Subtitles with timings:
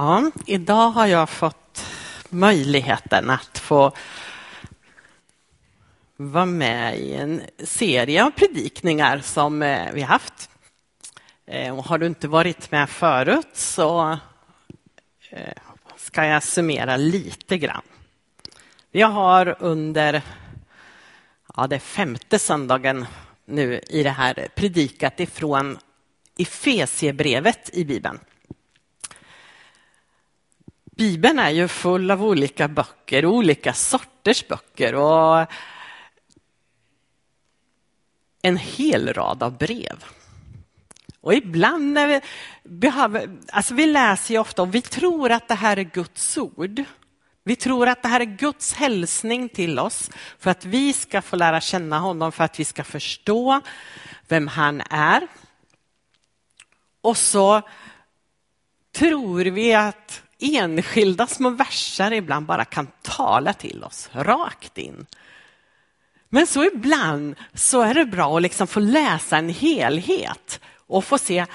[0.00, 1.86] Ja, idag har jag fått
[2.28, 3.92] möjligheten att få
[6.16, 10.50] vara med i en serie av predikningar som eh, vi haft.
[11.46, 14.18] Eh, har du inte varit med förut så
[15.30, 15.52] eh,
[15.96, 17.84] ska jag summera lite grann.
[18.90, 20.22] Vi har under
[21.56, 23.06] ja, det femte söndagen
[23.44, 25.78] nu i det här predikat ifrån
[26.36, 28.18] Efesiebrevet i Bibeln.
[30.98, 35.46] Bibeln är ju full av olika böcker, olika sorters böcker och
[38.42, 40.04] en hel rad av brev.
[41.20, 42.20] Och ibland när vi
[42.64, 46.84] behöver, alltså vi läser ju ofta och vi tror att det här är Guds ord.
[47.44, 51.36] Vi tror att det här är Guds hälsning till oss för att vi ska få
[51.36, 53.60] lära känna honom, för att vi ska förstå
[54.28, 55.28] vem han är.
[57.00, 57.62] Och så
[58.92, 65.06] tror vi att enskilda små verser ibland bara kan tala till oss rakt in.
[66.28, 71.18] Men så ibland så är det bra att liksom få läsa en helhet och få
[71.18, 71.46] se,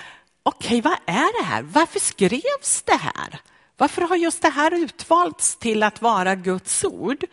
[0.43, 1.61] okej, okay, vad är det här?
[1.61, 3.39] Varför skrevs det här?
[3.77, 7.25] Varför har just det här utvalts till att vara Guds ord?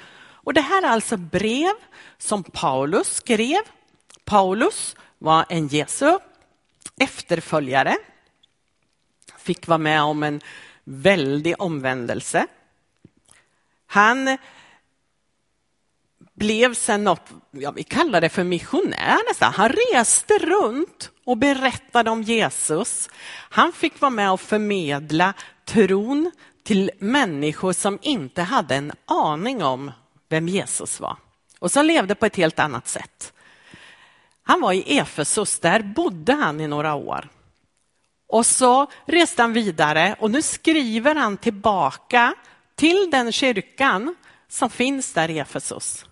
[0.43, 1.73] Och det här är alltså brev
[2.19, 3.61] som Paulus skrev.
[4.25, 6.19] Paulus var en Jesu
[7.01, 7.97] efterföljare,
[9.39, 10.41] fick vara med om en
[10.85, 12.47] väldig omvändelse.
[13.87, 14.39] Han
[16.35, 19.53] blev sen något, ja, vi kallar det för missionär nästan.
[19.53, 23.09] Han reste runt och berättade om Jesus.
[23.51, 26.31] Han fick vara med och förmedla tron
[26.65, 29.91] till människor som inte hade en aning om
[30.29, 31.17] vem Jesus var
[31.59, 33.33] och som levde på ett helt annat sätt.
[34.43, 37.29] Han var i Efesus, där bodde han i några år.
[38.31, 42.35] Och så reste han vidare och nu skriver han tillbaka
[42.75, 44.17] till den kyrkan
[44.49, 46.05] som finns där i Efesus.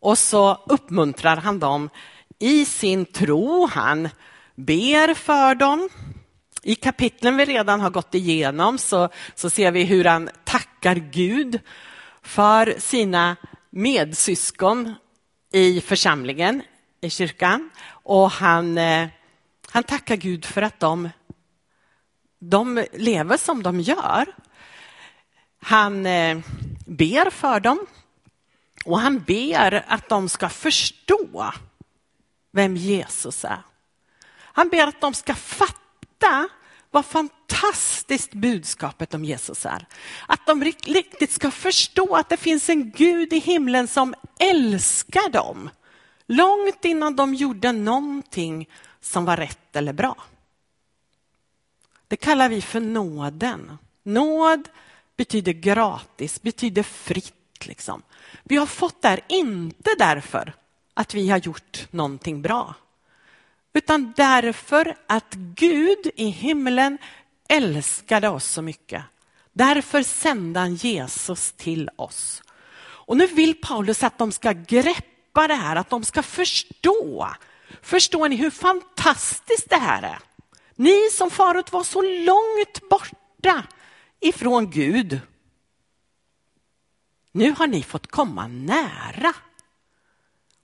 [0.00, 1.90] Och så uppmuntrar han dem
[2.38, 3.66] i sin tro.
[3.66, 4.08] Han
[4.54, 5.88] ber för dem.
[6.62, 11.60] I kapitlen vi redan har gått igenom så, så ser vi hur han tackar Gud
[12.22, 13.36] för sina
[13.70, 14.94] medsyskon
[15.52, 16.62] i församlingen,
[17.00, 17.70] i kyrkan.
[17.86, 19.08] Och han, eh,
[19.74, 21.08] han tackar Gud för att de
[22.38, 24.26] de lever som de gör.
[25.62, 26.38] Han eh,
[26.86, 27.86] ber för dem
[28.84, 31.52] och han ber att de ska förstå
[32.52, 33.62] vem Jesus är.
[34.36, 36.48] Han ber att de ska fatta
[36.90, 39.86] vad fantastiskt budskapet om Jesus är.
[40.26, 45.70] Att de riktigt ska förstå att det finns en Gud i himlen som älskar dem.
[46.26, 48.68] Långt innan de gjorde någonting
[49.04, 50.16] som var rätt eller bra.
[52.08, 53.78] Det kallar vi för nåden.
[54.02, 54.68] Nåd
[55.16, 57.66] betyder gratis, betyder fritt.
[57.66, 58.02] Liksom.
[58.42, 60.52] Vi har fått det här inte därför
[60.94, 62.74] att vi har gjort någonting bra,
[63.72, 66.98] utan därför att Gud i himlen
[67.48, 69.02] älskade oss så mycket.
[69.52, 72.42] Därför sände han Jesus till oss.
[72.80, 77.28] Och nu vill Paulus att de ska greppa det här, att de ska förstå.
[77.82, 80.18] Förstår ni hur fantastiskt det här är?
[80.76, 83.64] Ni som förut var så långt borta
[84.20, 85.20] ifrån Gud.
[87.32, 89.34] Nu har ni fått komma nära.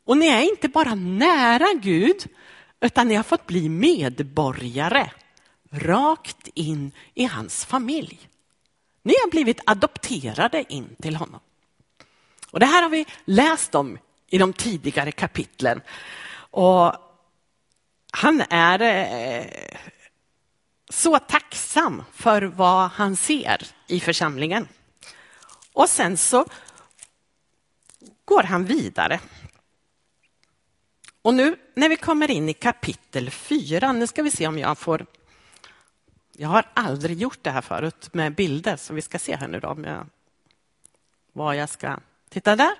[0.04, 2.28] Och ni är inte bara nära Gud,
[2.80, 5.10] utan ni har fått bli medborgare
[5.70, 8.28] rakt in i hans familj.
[9.02, 11.40] Ni har blivit adopterade in till honom.
[12.50, 13.98] Och Det här har vi läst om
[14.28, 15.80] i de tidigare kapitlen.
[16.50, 16.94] Och
[18.12, 19.46] han är eh,
[20.88, 24.68] så tacksam för vad han ser i församlingen.
[25.72, 26.46] Och sen så
[28.24, 29.20] går han vidare.
[31.22, 34.78] Och nu när vi kommer in i kapitel 4, nu ska vi se om jag
[34.78, 35.06] får...
[36.32, 39.60] Jag har aldrig gjort det här förut med bilder, så vi ska se här nu
[39.60, 40.06] då med
[41.32, 41.98] vad jag ska...
[42.28, 42.72] Titta där.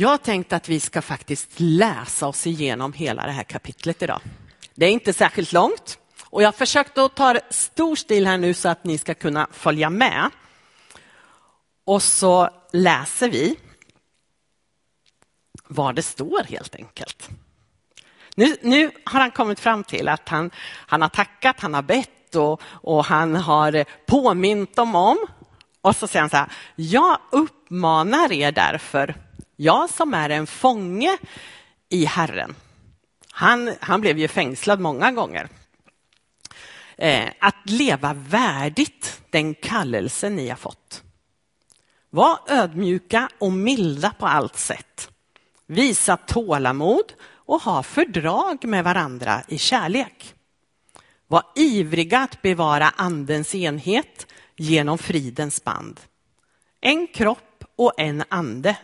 [0.00, 4.20] Jag tänkte att vi ska faktiskt läsa oss igenom hela det här kapitlet idag.
[4.74, 8.68] Det är inte särskilt långt och jag försökte att ta stor stil här nu så
[8.68, 10.30] att ni ska kunna följa med.
[11.84, 13.56] Och så läser vi
[15.68, 17.28] vad det står helt enkelt.
[18.34, 22.34] Nu, nu har han kommit fram till att han, han har tackat, han har bett
[22.34, 25.18] och, och han har påmint dem om.
[25.80, 29.27] Och så säger han så här, jag uppmanar er därför,
[29.60, 31.18] jag som är en fånge
[31.88, 32.54] i Herren,
[33.32, 35.48] han, han blev ju fängslad många gånger.
[36.96, 41.02] eh, att leva värdigt den kallelse ni har fått.
[42.10, 45.10] Var ödmjuka och milda på allt sätt.
[45.66, 50.34] Visa tålamod och ha fördrag med varandra i kärlek.
[51.26, 54.26] Var ivriga att bevara andens enhet
[54.56, 56.00] genom fridens band.
[56.80, 58.76] En kropp och en ande,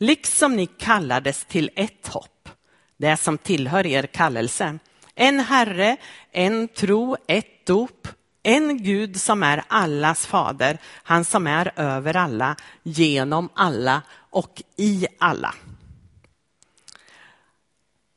[0.00, 2.48] liksom ni kallades till ett hopp,
[2.96, 4.78] det som tillhör er kallelse.
[5.14, 5.96] En Herre,
[6.30, 8.08] en tro, ett dop,
[8.42, 15.06] en Gud som är allas fader, han som är över alla, genom alla och i
[15.18, 15.54] alla.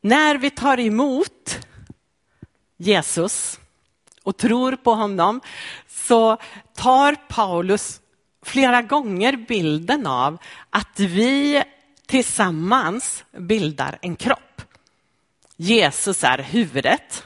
[0.01, 1.59] När vi tar emot
[2.77, 3.59] Jesus
[4.23, 5.41] och tror på honom
[5.87, 6.37] så
[6.75, 8.01] tar Paulus
[8.43, 10.37] flera gånger bilden av
[10.69, 11.63] att vi
[12.05, 14.61] tillsammans bildar en kropp.
[15.57, 17.23] Jesus är huvudet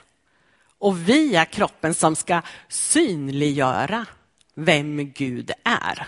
[0.80, 4.06] och vi är kroppen som ska synliggöra
[4.56, 6.08] vem Gud är.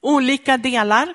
[0.00, 1.14] Olika delar,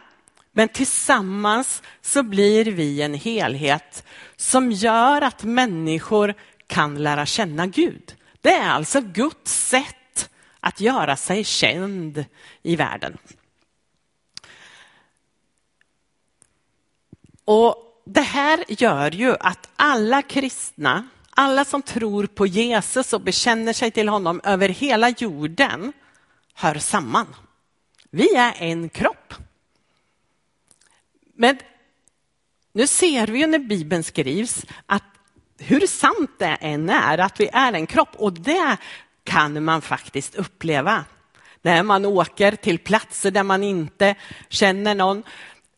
[0.51, 4.03] men tillsammans så blir vi en helhet
[4.35, 6.33] som gör att människor
[6.67, 8.15] kan lära känna Gud.
[8.41, 9.95] Det är alltså Guds sätt
[10.61, 12.25] att göra sig känd
[12.61, 13.17] i världen.
[17.45, 23.73] Och Det här gör ju att alla kristna, alla som tror på Jesus och bekänner
[23.73, 25.93] sig till honom över hela jorden
[26.53, 27.35] hör samman.
[28.09, 29.33] Vi är en kropp.
[31.33, 31.59] Men
[32.73, 35.03] nu ser vi ju när Bibeln skrivs att
[35.57, 38.77] hur sant det än är att vi är en kropp och det
[39.23, 41.05] kan man faktiskt uppleva.
[41.61, 44.15] När man åker till platser där man inte
[44.49, 45.23] känner någon.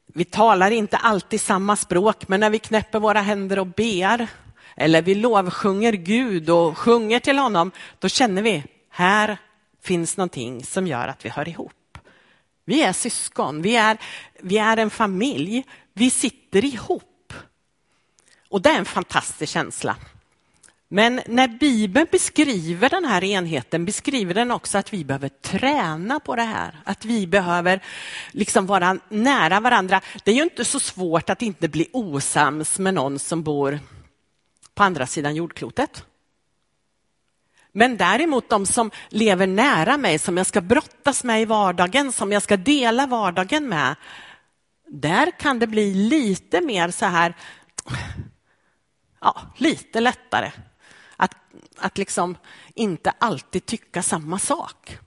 [0.07, 4.27] Vi talar inte alltid samma språk, men när vi knäpper våra händer och ber
[4.75, 9.37] eller vi lovsjunger Gud och sjunger till honom, då känner vi här
[9.81, 11.97] finns någonting som gör att vi hör ihop.
[12.65, 13.97] Vi är syskon, vi är,
[14.39, 15.63] vi är en familj,
[15.93, 17.33] vi sitter ihop.
[18.49, 19.95] Och det är en fantastisk känsla.
[20.93, 26.35] Men när Bibeln beskriver den här enheten beskriver den också att vi behöver träna på
[26.35, 26.81] det här.
[26.83, 27.83] Att vi behöver
[28.31, 30.01] liksom vara nära varandra.
[30.23, 33.79] Det är ju inte så svårt att inte bli osams med någon som bor
[34.73, 36.05] på andra sidan jordklotet.
[37.71, 42.31] Men däremot de som lever nära mig, som jag ska brottas med i vardagen, som
[42.31, 43.95] jag ska dela vardagen med,
[44.87, 47.33] där kan det bli lite mer så här,
[49.21, 50.51] ja, lite lättare
[51.23, 51.35] att,
[51.77, 52.37] att liksom
[52.73, 54.97] inte alltid tycka samma sak.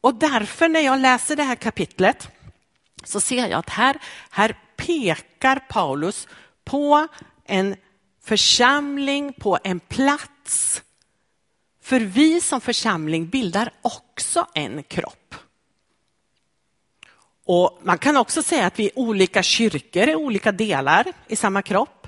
[0.00, 2.28] Och därför när jag läser det här kapitlet
[3.04, 4.00] så ser jag att här,
[4.30, 6.28] här pekar Paulus
[6.64, 7.06] på
[7.44, 7.76] en
[8.22, 10.82] församling, på en plats.
[11.82, 15.34] För vi som församling bildar också en kropp.
[17.44, 21.62] Och Man kan också säga att vi är olika kyrkor är olika delar i samma
[21.62, 22.01] kropp.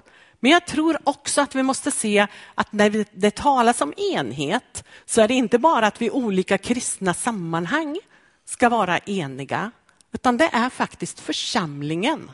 [0.44, 5.20] Men jag tror också att vi måste se att när det talas om enhet så
[5.20, 7.98] är det inte bara att vi i olika kristna sammanhang
[8.44, 9.70] ska vara eniga,
[10.12, 12.30] utan det är faktiskt församlingen.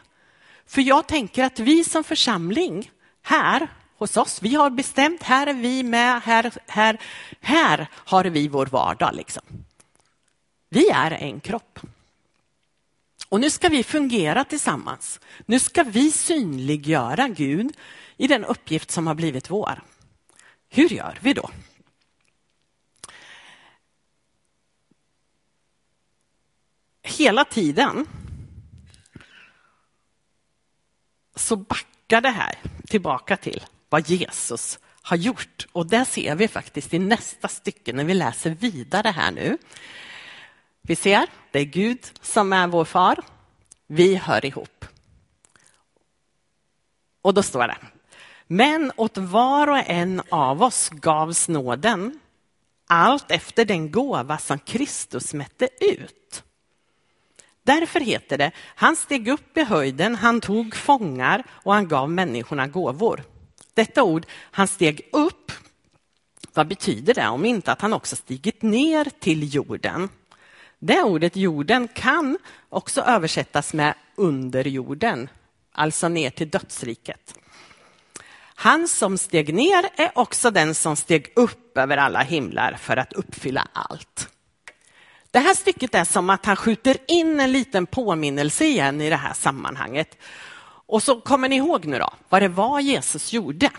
[0.66, 2.90] För jag tänker att vi som församling
[3.22, 3.68] här
[3.98, 7.00] hos oss, vi har bestämt, här är vi med, här, här,
[7.40, 9.14] här har vi vår vardag.
[9.14, 9.42] Liksom.
[10.68, 11.78] Vi är en kropp.
[13.30, 15.20] Och nu ska vi fungera tillsammans.
[15.46, 17.76] Nu ska vi synliggöra Gud
[18.16, 19.82] i den uppgift som har blivit vår.
[20.68, 21.50] Hur gör vi då?
[27.02, 28.06] Hela tiden
[31.34, 32.54] så backar det här
[32.86, 35.66] tillbaka till vad Jesus har gjort.
[35.72, 39.58] Och det ser vi faktiskt i nästa stycke när vi läser vidare här nu.
[40.82, 43.18] Vi ser, det är Gud som är vår far.
[43.86, 44.84] Vi hör ihop.
[47.22, 47.76] Och då står det,
[48.46, 52.20] men åt var och en av oss gavs nåden
[52.86, 56.42] allt efter den gåva som Kristus mätte ut.
[57.62, 62.66] Därför heter det, han steg upp i höjden, han tog fångar och han gav människorna
[62.66, 63.22] gåvor.
[63.74, 65.52] Detta ord, han steg upp,
[66.54, 70.08] vad betyder det om inte att han också stigit ner till jorden?
[70.82, 75.28] Det ordet jorden kan också översättas med under jorden,
[75.72, 77.34] alltså ner till dödsriket.
[78.54, 83.12] Han som steg ner är också den som steg upp över alla himlar för att
[83.12, 84.28] uppfylla allt.
[85.30, 89.16] Det här stycket är som att han skjuter in en liten påminnelse igen i det
[89.16, 90.18] här sammanhanget.
[90.86, 93.70] Och så kommer ni ihåg nu då vad det var Jesus gjorde.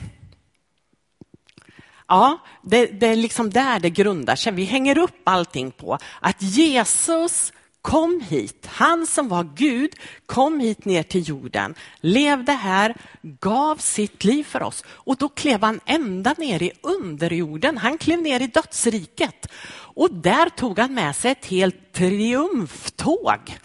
[2.11, 4.53] Ja, det, det är liksom där det grundar sig.
[4.53, 8.67] Vi hänger upp allting på att Jesus kom hit.
[8.71, 9.91] Han som var Gud
[10.25, 14.83] kom hit ner till jorden, levde här, gav sitt liv för oss.
[14.87, 17.77] Och då klev han ända ner i underjorden.
[17.77, 19.47] Han klev ner i dödsriket.
[19.73, 23.57] Och där tog han med sig ett helt triumftåg.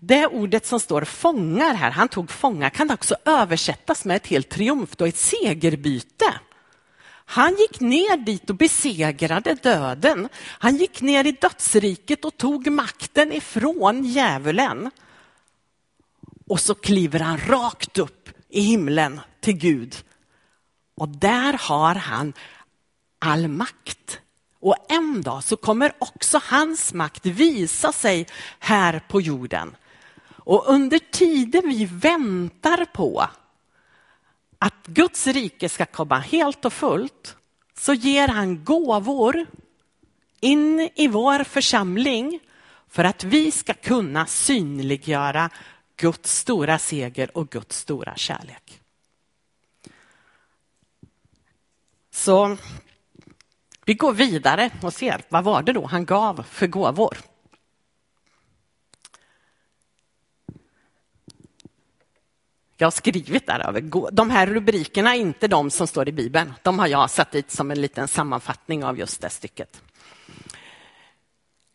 [0.00, 4.48] Det ordet som står fångar här, han tog fångar, kan också översättas med ett helt
[4.48, 6.34] triumftåg, ett segerbyte.
[7.28, 10.28] Han gick ner dit och besegrade döden.
[10.44, 14.90] Han gick ner i dödsriket och tog makten ifrån djävulen.
[16.48, 19.96] Och så kliver han rakt upp i himlen till Gud.
[20.96, 22.32] Och där har han
[23.18, 24.20] all makt.
[24.60, 28.26] Och en dag så kommer också hans makt visa sig
[28.58, 29.76] här på jorden.
[30.28, 33.28] Och under tiden vi väntar på
[34.58, 37.36] att Guds rike ska komma helt och fullt
[37.78, 39.46] så ger han gåvor
[40.40, 42.40] in i vår församling
[42.88, 45.50] för att vi ska kunna synliggöra
[45.96, 48.80] Guds stora seger och Guds stora kärlek.
[52.10, 52.56] Så
[53.84, 57.18] vi går vidare och ser vad var det då han gav för gåvor.
[62.76, 64.10] Jag har skrivit däröver.
[64.12, 66.52] De här rubrikerna är inte de som står i Bibeln.
[66.62, 69.82] De har jag satt dit som en liten sammanfattning av just det stycket.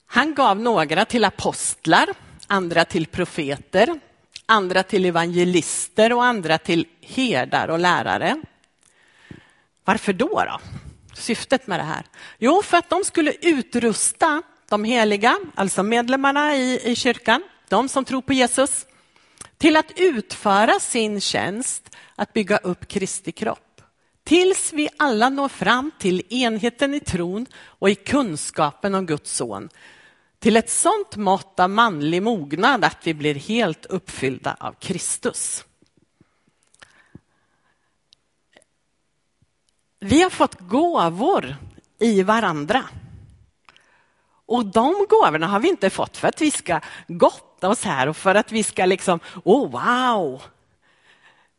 [0.05, 2.09] Han gav några till apostlar,
[2.47, 3.99] andra till profeter,
[4.45, 8.41] andra till evangelister och andra till herdar och lärare.
[9.85, 10.27] Varför då?
[10.27, 10.59] då?
[11.13, 12.05] Syftet med det här?
[12.37, 18.05] Jo, för att de skulle utrusta de heliga, alltså medlemmarna i, i kyrkan, de som
[18.05, 18.85] tror på Jesus,
[19.61, 23.81] till att utföra sin tjänst att bygga upp Kristi kropp.
[24.23, 29.69] Tills vi alla når fram till enheten i tron och i kunskapen om Guds son.
[30.39, 35.65] Till ett sånt mått av manlig mognad att vi blir helt uppfyllda av Kristus.
[39.99, 41.55] Vi har fått gåvor
[41.99, 42.83] i varandra.
[44.45, 46.79] Och de gåvorna har vi inte fått för att vi ska
[47.61, 50.41] blotta oss här och för att vi ska liksom, oh wow.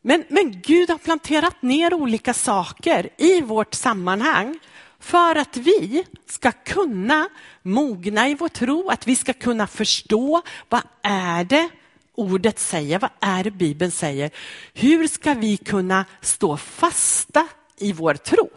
[0.01, 4.59] Men, men Gud har planterat ner olika saker i vårt sammanhang
[4.99, 7.29] för att vi ska kunna
[7.63, 11.69] mogna i vår tro, att vi ska kunna förstå vad är det
[12.15, 14.31] ordet säger, vad är det Bibeln säger?
[14.73, 18.49] Hur ska vi kunna stå fasta i vår tro?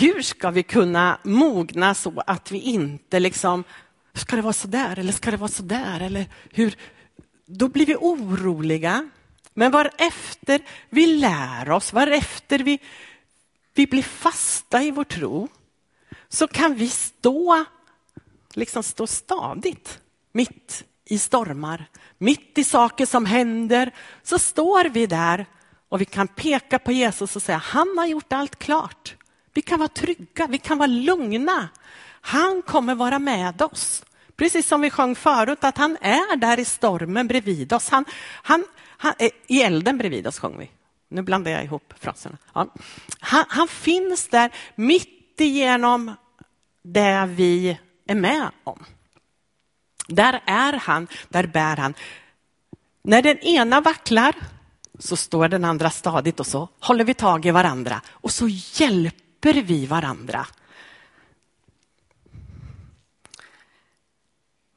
[0.00, 3.64] Hur ska vi kunna mogna så att vi inte liksom,
[4.14, 6.76] ska det vara så där eller ska det vara så där eller hur?
[7.46, 9.10] Då blir vi oroliga.
[9.54, 10.60] Men varefter
[10.90, 12.78] vi lär oss, varefter vi,
[13.74, 15.48] vi blir fasta i vår tro,
[16.28, 17.64] så kan vi stå,
[18.54, 20.00] liksom stå stadigt
[20.32, 21.88] mitt i stormar,
[22.18, 25.46] mitt i saker som händer, så står vi där
[25.88, 29.14] och vi kan peka på Jesus och säga, han har gjort allt klart.
[29.56, 31.68] Vi kan vara trygga, vi kan vara lugna.
[32.20, 34.04] Han kommer vara med oss.
[34.36, 37.88] Precis som vi sjöng förut, att han är där i stormen bredvid oss.
[37.88, 38.04] Han,
[38.42, 40.70] han, han, eh, I elden bredvid oss sjöng vi.
[41.08, 42.36] Nu blandar jag ihop fraserna.
[42.54, 42.66] Ja.
[43.20, 46.14] Han, han finns där mitt igenom
[46.82, 48.84] det vi är med om.
[50.08, 51.94] Där är han, där bär han.
[53.02, 54.34] När den ena vacklar
[54.98, 59.25] så står den andra stadigt och så håller vi tag i varandra och så hjälper
[59.44, 60.46] hjälper vi varandra.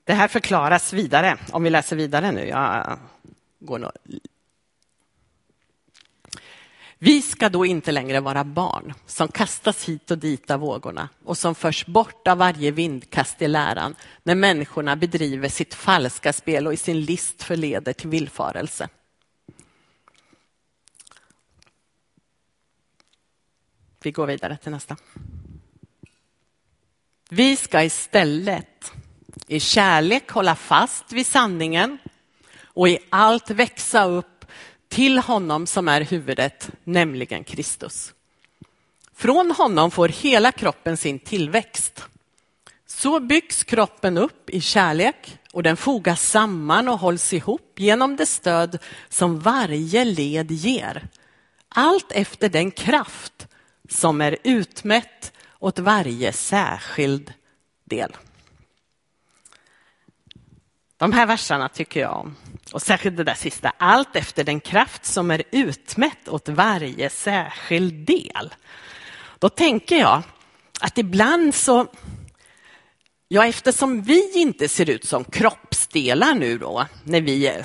[0.04, 2.48] Det här förklaras vidare, om vi läser vidare nu.
[2.48, 3.00] Jag
[3.60, 3.92] går nog...
[7.02, 11.38] Vi ska då inte längre vara barn som kastas hit och dit av vågorna och
[11.38, 16.74] som förs bort av varje vindkast i läran när människorna bedriver sitt falska spel och
[16.74, 18.90] i sin list förleder till villfarelse.
[24.04, 24.98] Vi går vidare till nästa.
[27.30, 28.92] Vi ska istället
[29.48, 31.98] i kärlek hålla fast vid sanningen
[32.64, 34.46] och i allt växa upp
[34.88, 38.14] till honom som är huvudet, nämligen Kristus.
[39.16, 42.06] Från honom får hela kroppen sin tillväxt.
[42.86, 48.26] Så byggs kroppen upp i kärlek och den fogas samman och hålls ihop genom det
[48.26, 48.78] stöd
[49.10, 51.08] som varje led ger.
[51.70, 53.49] Allt efter den kraft
[53.90, 57.34] som är utmätt åt varje särskild
[57.84, 58.16] del.
[60.98, 62.36] De här verserna tycker jag om.
[62.74, 67.94] Och särskilt det där sista, allt efter den kraft som är utmätt åt varje särskild
[67.94, 68.54] del.
[69.40, 70.24] Då tänker jag
[70.80, 71.88] att ibland så,
[73.28, 77.64] ja eftersom vi inte ser ut som kroppsdelar nu då, när vi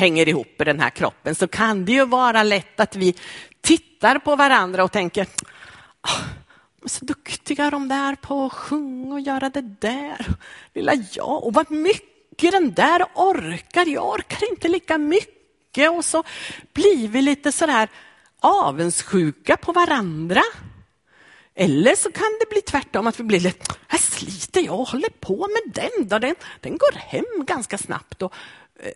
[0.00, 3.14] hänger ihop i den här kroppen, så kan det ju vara lätt att vi
[3.60, 5.26] tittar på varandra och tänker,
[6.02, 6.24] oh,
[6.86, 10.26] så duktiga de där på att sjunga och göra det där.
[10.74, 13.86] Lilla jag, och vad mycket den där orkar.
[13.86, 15.90] Jag orkar inte lika mycket.
[15.90, 16.24] Och så
[16.72, 17.88] blir vi lite sådär
[18.40, 20.42] avundsjuka på varandra.
[21.54, 25.08] Eller så kan det bli tvärtom, att vi blir lite, här sliter jag och håller
[25.20, 26.18] på med den, då.
[26.18, 28.22] Den, den går hem ganska snabbt.
[28.22, 28.34] Och,
[28.82, 28.92] eh,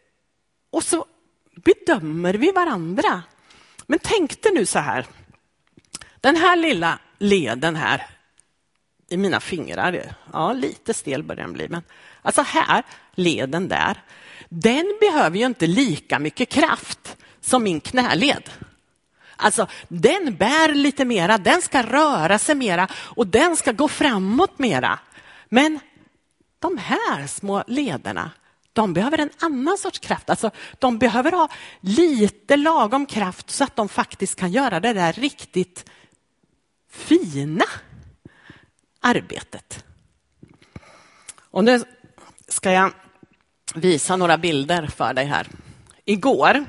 [0.75, 1.07] och så
[1.55, 3.23] bedömer vi varandra.
[3.87, 5.07] Men tänk dig nu så här,
[6.21, 8.07] den här lilla leden här
[9.09, 11.83] i mina fingrar, ja lite stel börjar den bli, men
[12.23, 12.83] alltså här,
[13.15, 14.03] leden där,
[14.49, 18.51] den behöver ju inte lika mycket kraft som min knäled.
[19.37, 24.59] Alltså den bär lite mera, den ska röra sig mera och den ska gå framåt
[24.59, 24.99] mera.
[25.49, 25.81] Men
[26.59, 28.31] de här små lederna,
[28.75, 30.31] de behöver en annan sorts kraft.
[30.31, 31.49] Alltså, de behöver ha
[31.81, 35.91] lite lagom kraft så att de faktiskt kan göra det där riktigt
[36.91, 37.65] fina
[39.01, 39.85] arbetet.
[41.51, 41.85] Och nu
[42.49, 42.93] ska jag
[43.75, 45.47] visa några bilder för dig här.
[46.05, 46.65] Igår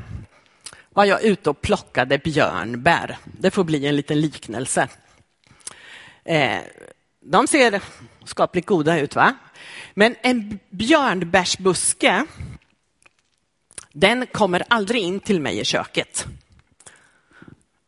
[0.89, 3.17] var jag ute och plockade björnbär.
[3.23, 4.87] Det får bli en liten liknelse.
[6.23, 6.59] Eh,
[7.21, 7.81] de ser
[8.25, 9.35] skapligt goda ut, va?
[9.93, 12.25] Men en björnbärsbuske,
[13.91, 16.25] den kommer aldrig in till mig i köket.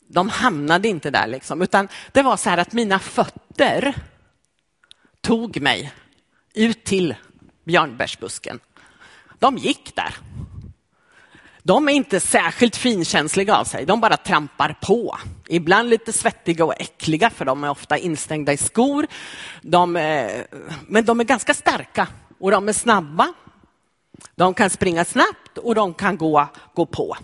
[0.08, 3.96] De hamnade inte där, liksom, utan det var så här att mina fötter
[5.22, 5.94] tog mig
[6.54, 7.16] ut till
[7.64, 8.60] björnbärsbusken.
[9.40, 10.16] De gick där.
[11.68, 15.18] De är inte särskilt finkänsliga av sig, de bara trampar på.
[15.48, 19.08] Ibland lite svettiga och äckliga, för de är ofta instängda i skor.
[19.62, 20.48] De är,
[20.88, 22.08] men de är ganska starka
[22.40, 23.34] och de är snabba.
[24.36, 27.18] De kan springa snabbt och de kan gå, gå på.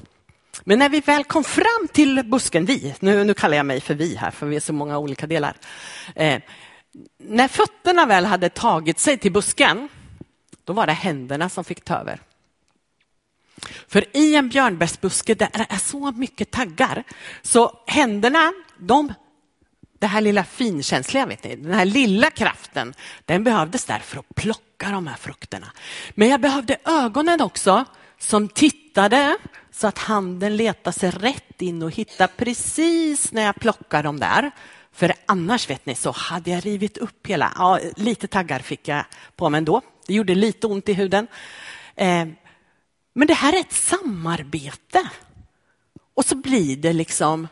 [0.63, 3.93] Men när vi väl kom fram till busken, vi, nu, nu kallar jag mig för
[3.93, 5.55] vi här, för vi är så många olika delar.
[6.15, 6.41] Eh,
[7.17, 9.89] när fötterna väl hade tagit sig till busken,
[10.63, 12.19] då var det händerna som fick ta över.
[13.87, 17.03] För i en björnbärsbuske där det är så mycket taggar,
[17.41, 19.13] så händerna, de,
[19.99, 22.93] det här lilla finkänsliga, vet ni, den här lilla kraften,
[23.25, 25.67] den behövdes där för att plocka de här frukterna.
[26.15, 27.85] Men jag behövde ögonen också
[28.19, 29.37] som tittade
[29.71, 34.51] så att handen letade sig rätt in och hittade precis när jag plockar dem där.
[34.91, 39.05] För annars vet ni så hade jag rivit upp hela, ja, lite taggar fick jag
[39.35, 39.81] på mig ändå.
[40.07, 41.27] Det gjorde lite ont i huden.
[41.95, 42.25] Eh,
[43.13, 45.09] men det här är ett samarbete.
[46.13, 47.47] Och så blir det liksom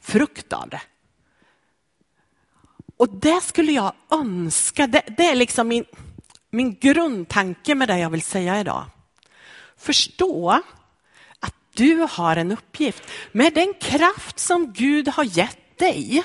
[0.00, 0.82] frukt av det.
[2.96, 5.84] Och det skulle jag önska, det, det är liksom min,
[6.50, 8.84] min grundtanke med det jag vill säga idag.
[9.76, 10.62] Förstå
[11.40, 13.02] att du har en uppgift.
[13.32, 16.24] Med den kraft som Gud har gett dig.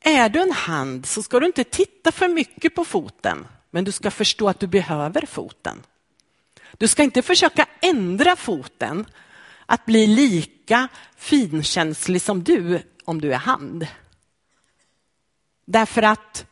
[0.00, 3.92] Är du en hand så ska du inte titta för mycket på foten, men du
[3.92, 5.82] ska förstå att du behöver foten.
[6.78, 9.06] Du ska inte försöka ändra foten
[9.66, 13.86] att bli lika finkänslig som du om du är hand.
[15.66, 16.46] Därför att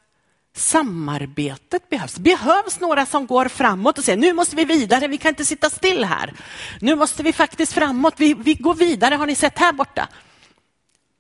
[0.57, 2.15] samarbetet behövs.
[2.15, 5.45] Det behövs några som går framåt och säger nu måste vi vidare, vi kan inte
[5.45, 6.35] sitta still här.
[6.81, 10.09] Nu måste vi faktiskt framåt, vi, vi går vidare, har ni sett här borta?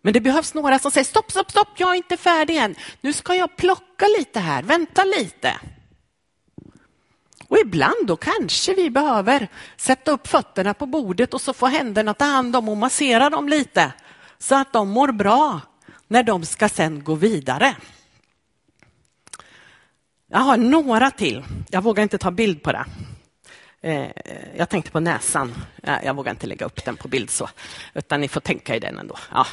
[0.02, 2.74] Men det behövs några som säger stopp, stopp, stopp, jag är inte färdig än.
[3.00, 5.60] Nu ska jag plocka lite här, vänta lite.
[7.48, 12.14] Och ibland då kanske vi behöver sätta upp fötterna på bordet och så får händerna
[12.14, 13.92] ta hand om och massera dem lite
[14.38, 15.60] så att de mår bra
[16.08, 17.76] när de ska sen gå vidare.
[20.26, 21.44] Jag har några till.
[21.70, 22.84] Jag vågar inte ta bild på det.
[23.80, 24.10] Eh,
[24.56, 25.54] jag tänkte på näsan.
[25.82, 27.48] Jag vågar inte lägga upp den på bild så,
[27.94, 29.18] utan ni får tänka i den ändå.
[29.32, 29.46] Ja.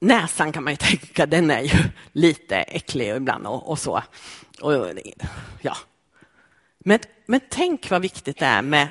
[0.00, 1.78] Näsan kan man ju tänka, den är ju
[2.12, 4.02] lite äcklig ibland och, och så.
[4.60, 4.72] Och,
[5.60, 5.76] ja
[6.86, 8.88] men, men tänk vad viktigt det är med,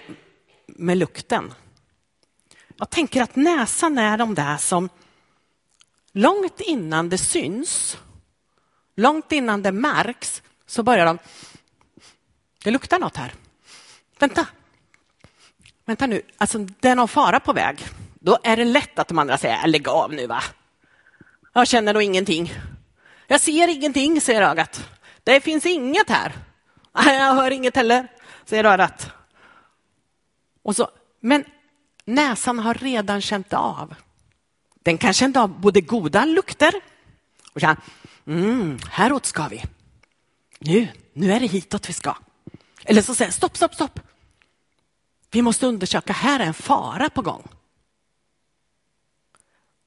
[0.68, 1.54] med lukten.
[2.78, 4.90] Jag tänker att näsan är de där som
[6.12, 7.98] långt innan det syns
[8.96, 11.20] Långt innan det märks så börjar de,
[12.64, 13.34] det luktar något här.
[14.20, 14.48] Vänta,
[15.86, 17.86] vänta nu, alltså det är någon fara på väg.
[18.20, 20.44] Då är det lätt att de andra säger, lägg av nu va.
[21.54, 22.54] Jag känner nog ingenting.
[23.28, 24.90] Jag ser ingenting, säger ögat.
[25.24, 26.32] Det finns inget här.
[26.96, 28.08] Nej, jag hör inget heller,
[28.46, 29.12] säger örat.
[30.64, 31.46] Och så, men
[32.06, 33.96] näsan har redan känt av.
[34.84, 36.74] Den kan känna av både goda lukter
[37.54, 37.78] och känna,
[38.28, 39.64] mm, häråt ska vi.
[40.60, 42.16] Nu, nu är det hitåt vi ska.
[42.86, 44.00] Eller så säger stopp, stopp, stopp.
[45.32, 47.48] Vi måste undersöka, här är en fara på gång.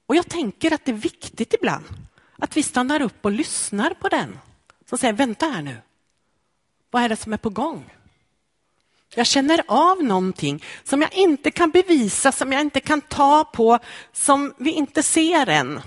[0.07, 1.85] Och jag tänker att det är viktigt ibland
[2.39, 4.39] att vi stannar upp och lyssnar på den
[4.89, 5.77] som säger, vänta här nu.
[6.97, 7.95] Vad är det som är på gång?
[9.15, 13.79] Jag känner av någonting som jag inte kan bevisa, som jag inte kan ta på,
[14.13, 15.81] som vi inte ser än.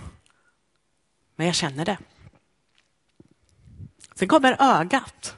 [1.35, 1.97] Men jag känner det.
[4.15, 5.35] Sen kommer ögat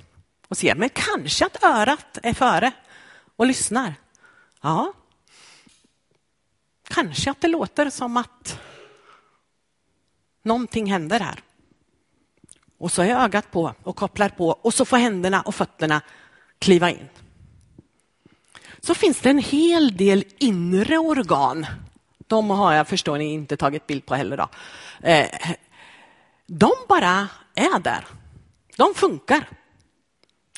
[0.47, 2.71] och ser, men kanske att örat är före
[3.35, 3.95] och lyssnar.
[4.61, 4.93] Ja,
[6.83, 8.59] kanske att det låter som att
[10.43, 11.43] någonting händer här.
[12.81, 16.01] Och så är ögat på och kopplar på och så får händerna och fötterna
[16.59, 17.09] kliva in.
[18.79, 21.65] Så finns det en hel del inre organ.
[22.27, 24.37] De har jag, förstår ni, inte tagit bild på heller.
[24.37, 24.47] Då.
[25.07, 25.27] Eh,
[26.47, 28.05] de bara är där.
[28.77, 29.49] De funkar.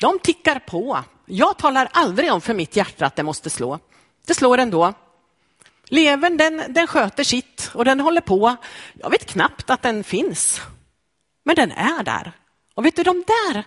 [0.00, 1.04] De tickar på.
[1.26, 3.78] Jag talar aldrig om för mitt hjärta att det måste slå.
[4.26, 4.92] Det slår ändå.
[5.84, 8.56] Levern den, den sköter sitt och den håller på.
[8.94, 10.60] Jag vet knappt att den finns.
[11.44, 12.32] Men den är där.
[12.74, 13.64] Och vet du, de där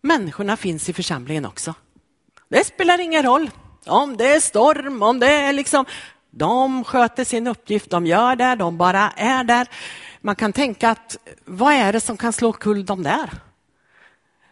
[0.00, 1.74] människorna finns i församlingen också.
[2.48, 3.50] Det spelar ingen roll
[3.86, 5.84] om det är storm, om det är liksom...
[6.34, 9.68] De sköter sin uppgift, de gör det, de bara är där.
[10.20, 13.30] Man kan tänka att vad är det som kan slå kull de där?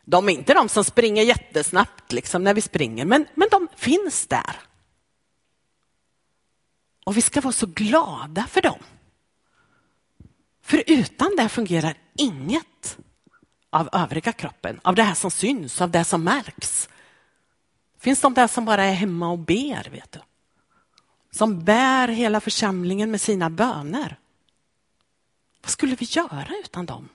[0.04, 4.26] De är inte de som springer jättesnabbt liksom när vi springer, men, men de finns
[4.26, 4.60] där.
[7.04, 8.78] Och vi ska vara så glada för dem.
[10.70, 12.98] För utan det fungerar inget
[13.70, 16.88] av övriga kroppen, av det här som syns, av det som märks.
[17.98, 20.20] Finns de där som bara är hemma och ber, vet du?
[21.30, 24.18] Som bär hela församlingen med sina böner.
[25.62, 27.08] Vad skulle vi göra utan dem?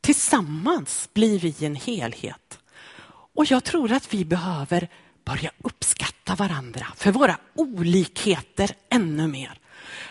[0.00, 2.58] Tillsammans blir vi en helhet.
[3.34, 4.88] Och jag tror att vi behöver
[5.24, 9.60] börja uppskatta varandra för våra olikheter ännu mer.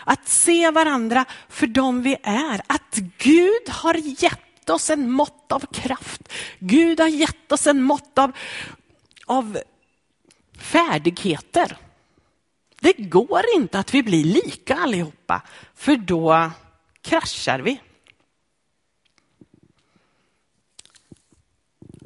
[0.04, 2.60] Att se varandra för dem vi är.
[2.66, 6.32] Att Gud har gett oss en mått av kraft.
[6.58, 8.32] Gud har gett oss en mått av,
[9.26, 9.58] av
[10.58, 11.76] färdigheter.
[12.80, 15.42] Det går inte att vi blir lika allihopa,
[15.74, 16.50] för då
[17.02, 17.80] kraschar vi.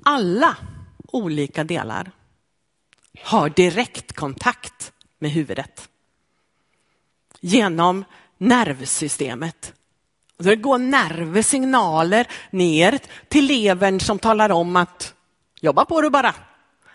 [0.03, 0.57] Alla
[1.07, 2.11] olika delar
[3.23, 5.89] har direktkontakt med huvudet
[7.41, 8.05] genom
[8.39, 9.73] nervsystemet.
[10.39, 12.99] det går nervsignaler ner
[13.29, 15.15] till levern som talar om att
[15.61, 16.35] jobba på du bara.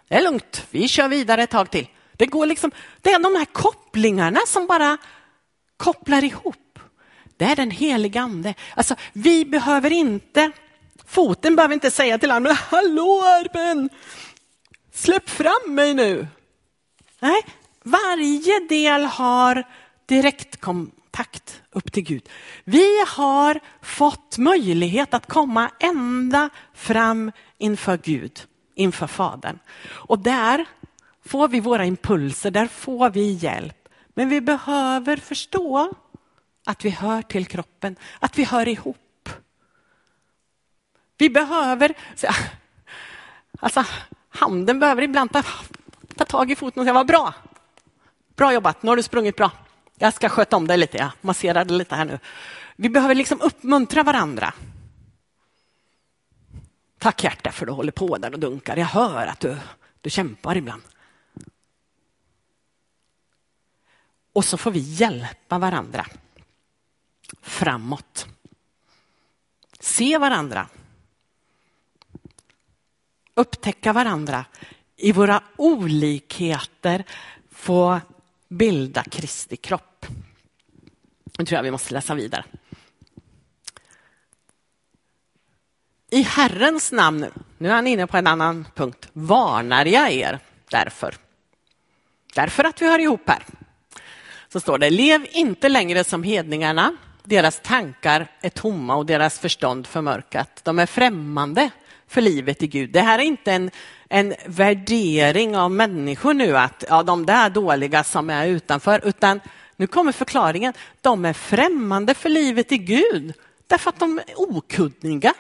[0.08, 1.88] Det är lugnt, vi kör vidare ett tag till.
[2.14, 4.98] Det, går liksom, det är de här kopplingarna som bara
[5.78, 6.80] kopplar ihop.
[7.38, 8.54] Det är den heliga ande.
[8.76, 10.52] Alltså, vi behöver inte,
[11.08, 13.90] foten behöver inte säga till armen, hallå armen,
[14.94, 16.28] släpp fram mig nu.
[17.20, 17.42] Nej,
[17.84, 19.64] varje del har
[20.06, 22.30] direktkontakt upp till Gud.
[22.64, 28.42] Vi har fått möjlighet att komma ända fram inför Gud,
[28.76, 29.60] inför Fadern.
[29.88, 30.66] Och där
[31.26, 33.90] får vi våra impulser, där får vi hjälp.
[34.14, 35.94] Men vi behöver förstå
[36.66, 39.30] att vi hör till kroppen, att vi hör ihop.
[41.18, 41.94] Vi behöver,
[43.60, 43.86] alltså
[44.30, 45.44] handen behöver ibland ta,
[46.16, 47.34] ta tag i foten och säga vad bra.
[48.36, 49.52] Bra jobbat, nu har du sprungit bra.
[50.04, 52.20] Jag ska sköta om dig lite, jag masserar dig lite här nu.
[52.76, 54.54] Vi behöver liksom uppmuntra varandra.
[57.00, 58.78] Tack hjärta för att du håller på där och dunkar.
[58.78, 59.58] Jag hör att du,
[60.02, 60.82] du kämpar ibland.
[64.34, 66.06] Och så får vi hjälpa varandra
[67.42, 68.28] framåt.
[69.80, 70.68] Se varandra.
[73.34, 74.46] Upptäcka varandra
[74.96, 77.04] i våra olikheter.
[77.52, 78.02] Få
[78.50, 79.93] bilda Kristi kropp.
[81.38, 82.44] Nu tror jag vi måste läsa vidare.
[86.12, 87.26] I Herrens namn,
[87.58, 91.16] nu är han inne på en annan punkt, varnar jag er därför.
[92.36, 93.44] Därför att vi hör ihop här.
[94.50, 96.96] Så står det, lev inte längre som hedningarna.
[97.24, 100.62] Deras tankar är tomma och deras förstånd förmörkat.
[100.64, 101.70] De är främmande
[102.08, 102.92] för livet i Gud.
[102.92, 103.72] Det här är inte en,
[104.10, 109.40] en värdering av människor nu, att ja, de där dåliga som är utanför, utan
[109.84, 110.74] nu kommer förklaringen.
[111.02, 113.34] De är främmande för livet i Gud
[113.68, 115.34] därför att de är okunniga.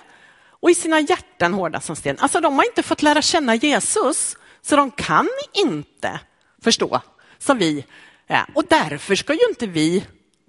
[0.49, 2.17] och i sina hjärtan hårda som sten.
[2.19, 6.19] Alltså de har inte fått lära känna Jesus, så de kan inte
[6.63, 7.01] förstå
[7.38, 7.86] som vi
[8.27, 8.45] är.
[8.56, 10.06] Och därför ska ju inte vi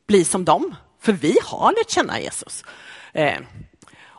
[0.07, 2.65] bli som dem, för vi har lärt känna Jesus.
[3.13, 3.39] Eh,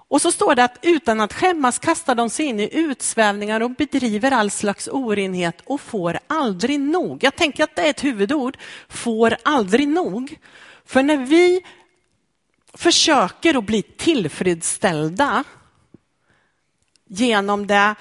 [0.07, 3.71] och så står det att utan att skämmas kastar de sig in i utsvävningar och
[3.71, 7.23] bedriver all slags orenhet och får aldrig nog.
[7.23, 8.57] Jag tänker att det är ett huvudord,
[8.89, 10.37] får aldrig nog.
[10.85, 11.61] För när vi
[12.73, 15.43] försöker att bli tillfredsställda
[17.07, 17.95] genom det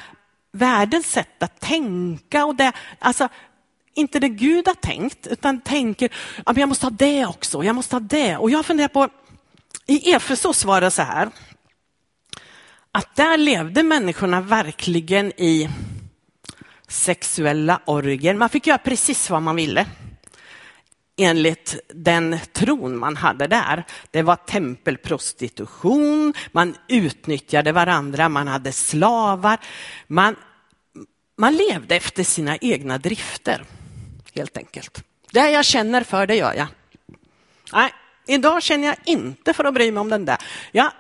[0.53, 3.29] världens sätt att tänka och det, alltså
[3.95, 6.11] inte det Gud har tänkt, utan tänker
[6.57, 8.37] jag måste ha det också, jag måste ha det.
[8.37, 9.09] Och jag funderar på,
[9.87, 11.31] i Efesos var det så här,
[12.95, 15.69] att där levde människorna verkligen i
[16.89, 18.35] sexuella orger.
[18.35, 19.87] Man fick göra precis vad man ville
[21.17, 23.85] enligt den tron man hade där.
[24.11, 29.59] Det var tempelprostitution, man utnyttjade varandra, man hade slavar.
[30.07, 30.37] Man,
[31.37, 33.65] man levde efter sina egna drifter,
[34.35, 35.05] helt enkelt.
[35.31, 36.67] Det jag känner för, det gör jag.
[37.73, 37.93] Nej,
[38.27, 40.39] idag känner jag inte för att bry mig om den där.
[40.73, 40.93] Jag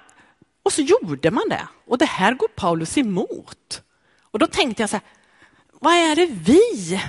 [0.65, 1.69] och så gjorde man det.
[1.87, 3.83] Och det här går Paulus emot.
[4.21, 5.07] Och då tänkte jag så här,
[5.81, 7.01] vad är det vi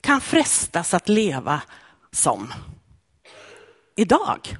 [0.00, 1.62] kan frestas att leva
[2.12, 2.52] som
[3.96, 4.56] idag?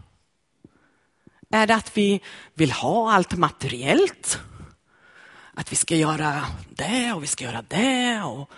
[1.51, 2.21] Är det att vi
[2.55, 4.39] vill ha allt materiellt?
[5.55, 8.23] Att vi ska göra det och vi ska göra det?
[8.23, 8.51] Och...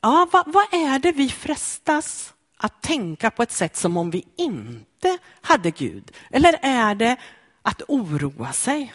[0.00, 4.24] Ja, vad, vad är det vi frestas att tänka på ett sätt som om vi
[4.36, 6.12] inte hade Gud?
[6.30, 7.16] Eller är det
[7.62, 8.94] att oroa sig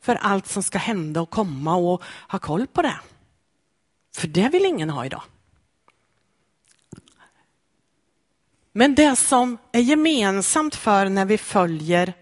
[0.00, 3.00] för allt som ska hända och komma och ha koll på det.
[4.16, 5.22] För det vill ingen ha idag.
[8.72, 12.12] Men det som är gemensamt för när vi följer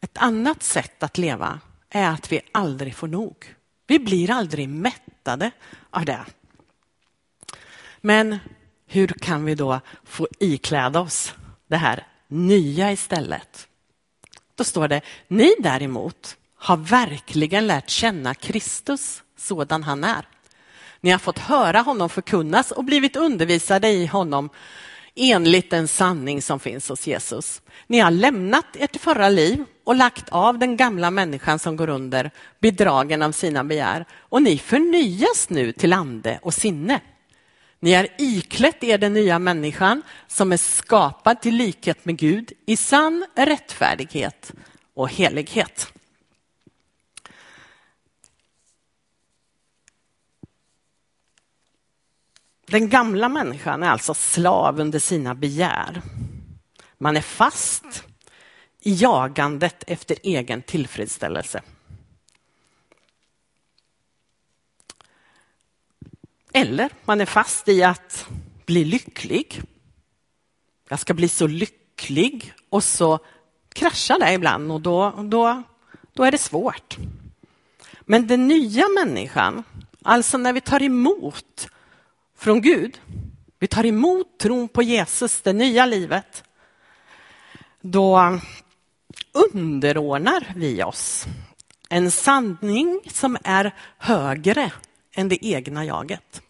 [0.00, 3.54] ett annat sätt att leva är att vi aldrig får nog.
[3.86, 5.50] Vi blir aldrig mättade
[5.90, 6.24] av det.
[8.00, 8.38] Men
[8.86, 11.34] hur kan vi då få ikläda oss
[11.66, 13.68] det här nya istället?
[14.60, 20.28] Då står det, ni däremot har verkligen lärt känna Kristus sådan han är.
[21.00, 24.50] Ni har fått höra honom förkunnas och blivit undervisade i honom
[25.14, 27.62] enligt den sanning som finns hos Jesus.
[27.86, 32.30] Ni har lämnat ert förra liv och lagt av den gamla människan som går under,
[32.58, 34.04] bedragen av sina begär.
[34.18, 37.00] Och ni förnyas nu till ande och sinne.
[37.82, 42.76] Ni har iklätt er den nya människan som är skapad till likhet med Gud i
[42.76, 44.52] sann rättfärdighet
[44.94, 45.92] och helighet.
[52.66, 56.02] Den gamla människan är alltså slav under sina begär.
[56.98, 58.04] Man är fast
[58.80, 61.62] i jagandet efter egen tillfredsställelse.
[66.52, 68.28] Eller man är fast i att
[68.66, 69.62] bli lycklig.
[70.88, 73.18] Jag ska bli så lycklig och så
[73.72, 75.62] kraschar det ibland och då, då,
[76.12, 76.96] då är det svårt.
[78.00, 79.62] Men den nya människan,
[80.02, 81.68] alltså när vi tar emot
[82.36, 83.00] från Gud,
[83.58, 86.44] vi tar emot tron på Jesus, det nya livet,
[87.80, 88.38] då
[89.32, 91.26] underordnar vi oss
[91.88, 94.72] en sanning som är högre
[95.20, 96.42] än det egna jaget.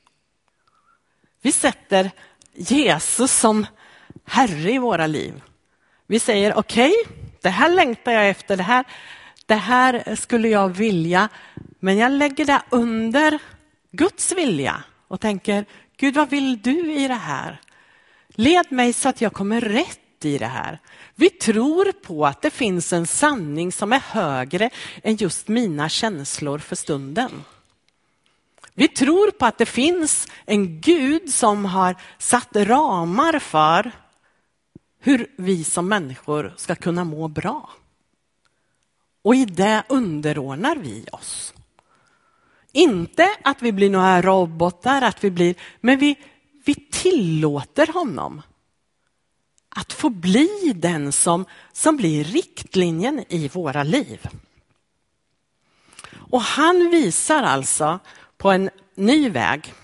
[1.42, 2.10] Vi sätter
[2.54, 3.66] Jesus som
[4.24, 5.42] Herre i våra liv.
[6.06, 8.84] Vi säger okej, okay, det här längtar jag efter, det här,
[9.46, 11.28] det här skulle jag vilja,
[11.80, 13.38] men jag lägger det under
[13.92, 15.64] Guds vilja och tänker,
[15.96, 17.60] Gud vad vill du i det här?
[18.28, 20.78] Led mig så att jag kommer rätt i det här.
[21.14, 24.70] Vi tror på att det finns en sanning som är högre
[25.02, 27.44] än just mina känslor för stunden.
[28.74, 33.92] Vi tror på att det finns en Gud som har satt ramar för
[35.00, 37.70] hur vi som människor ska kunna må bra.
[39.22, 41.54] Och i det underordnar vi oss.
[42.72, 46.16] Inte att vi blir några robotar, att vi blir, men vi,
[46.64, 48.42] vi tillåter honom
[49.68, 54.28] att få bli den som, som blir riktlinjen i våra liv.
[56.30, 57.98] Och han visar alltså
[58.40, 59.74] på en ny väg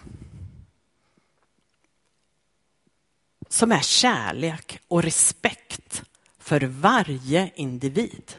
[3.49, 6.03] som är kärlek och respekt
[6.39, 8.33] för varje individ.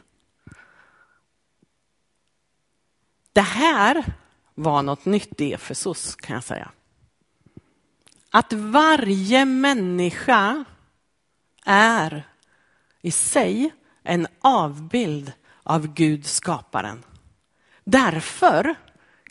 [3.32, 4.04] Det här
[4.54, 6.70] var något nytt i Efesos kan jag säga.
[8.30, 10.64] Att varje människa
[11.64, 12.28] är
[13.00, 17.04] i sig en avbild av Gud skaparen.
[17.84, 18.76] Därför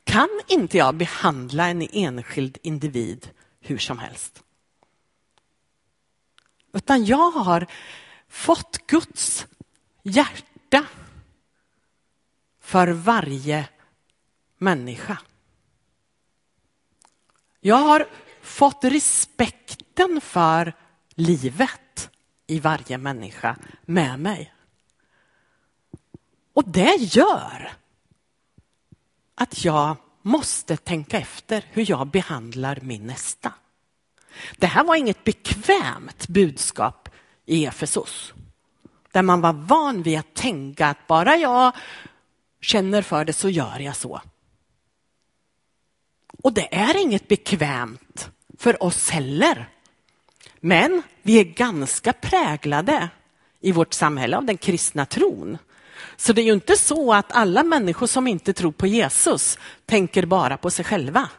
[0.07, 4.43] kan inte jag behandla en enskild individ hur som helst.
[6.73, 7.67] Utan jag har
[8.27, 9.47] fått Guds
[10.03, 10.85] hjärta
[12.59, 13.69] för varje
[14.57, 15.17] människa.
[17.59, 18.07] Jag har
[18.41, 20.73] fått respekten för
[21.09, 22.09] livet
[22.47, 24.53] i varje människa med mig.
[26.53, 27.77] Och det gör
[29.37, 33.53] att jag måste tänka efter hur jag behandlar min nästa.
[34.57, 37.09] Det här var inget bekvämt budskap
[37.45, 38.33] i Efesos.
[39.11, 41.75] Där man var van vid att tänka att bara jag
[42.61, 44.21] känner för det så gör jag så.
[46.43, 49.69] Och det är inget bekvämt för oss heller.
[50.59, 53.09] Men vi är ganska präglade
[53.59, 55.57] i vårt samhälle av den kristna tron.
[56.17, 60.25] Så det är ju inte så att alla människor som inte tror på Jesus tänker
[60.25, 61.29] bara på sig själva.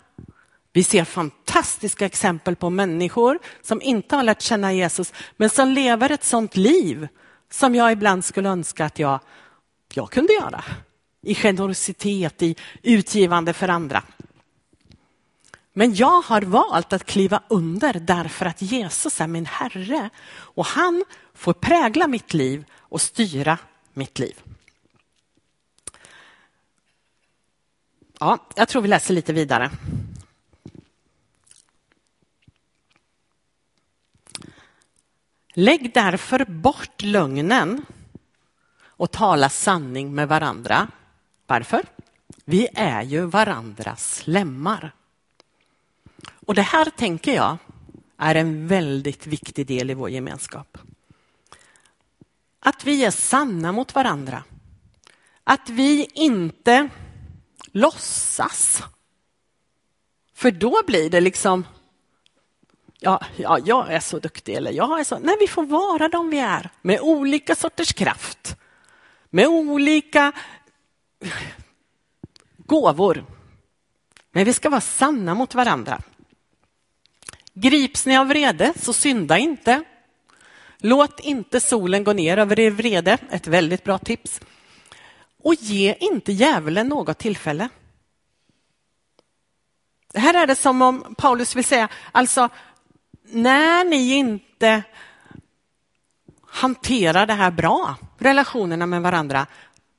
[0.73, 6.11] Vi ser fantastiska exempel på människor som inte har lärt känna Jesus, men som lever
[6.11, 7.09] ett sånt liv
[7.51, 9.21] som jag ibland skulle önska att jag,
[9.95, 10.65] jag kunde göra.
[11.23, 14.03] I generositet, i utgivande för andra.
[15.73, 21.05] Men jag har valt att kliva under därför att Jesus är min Herre och han
[21.35, 23.59] får prägla mitt liv och styra
[23.95, 24.35] mitt liv.
[28.21, 29.71] Ja, jag tror vi läser lite vidare.
[35.55, 37.85] Lägg därför bort lögnen
[38.81, 40.89] och tala sanning med varandra.
[41.47, 41.83] Varför?
[42.45, 44.93] Vi är ju varandras lemmar.
[46.47, 47.57] Och det här tänker jag
[48.17, 50.79] är en väldigt viktig del i vår gemenskap.
[52.61, 54.45] Att vi är sanna mot varandra.
[55.45, 56.89] Att vi inte
[57.79, 58.83] låtsas.
[60.35, 61.67] För då blir det liksom,
[63.01, 66.31] ja, ja, jag är så duktig eller jag är så, nej vi får vara de
[66.31, 68.57] vi är med olika sorters kraft.
[69.31, 70.33] Med olika
[72.57, 73.25] gåvor.
[74.31, 76.01] Men vi ska vara sanna mot varandra.
[77.55, 79.85] Grips ni av vrede, så synda inte.
[80.79, 84.41] Låt inte solen gå ner över er vrede, ett väldigt bra tips.
[85.43, 87.69] Och ge inte djävulen något tillfälle.
[90.15, 92.49] Här är det som om Paulus vill säga, alltså
[93.23, 94.83] när ni inte
[96.47, 99.47] hanterar det här bra, relationerna med varandra,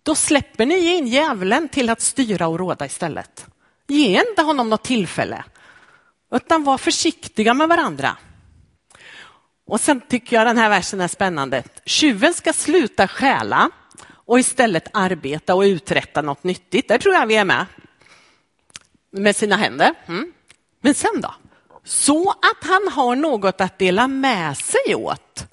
[0.03, 3.45] då släpper ni in djävulen till att styra och råda istället.
[3.87, 5.43] Ge inte honom något tillfälle,
[6.31, 8.17] utan var försiktiga med varandra.
[9.65, 11.63] Och sen tycker jag den här versen är spännande.
[11.85, 13.69] Tjuven ska sluta stjäla
[14.29, 16.87] och istället arbeta och uträtta något nyttigt.
[16.87, 17.65] Där tror jag vi är med.
[19.11, 19.93] Med sina händer.
[20.07, 20.31] Mm.
[20.81, 21.33] Men sen då?
[21.83, 25.45] Så att han har något att dela med sig åt,